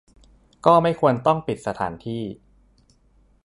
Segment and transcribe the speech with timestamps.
[0.65, 2.23] ก็ไม่ควรต้องปิดสถานที่